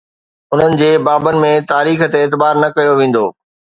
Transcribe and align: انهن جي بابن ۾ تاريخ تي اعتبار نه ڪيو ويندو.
انهن 0.53 0.71
جي 0.79 0.87
بابن 1.07 1.37
۾ 1.45 1.51
تاريخ 1.73 1.99
تي 2.17 2.23
اعتبار 2.25 2.53
نه 2.65 2.75
ڪيو 2.79 2.93
ويندو. 3.03 3.25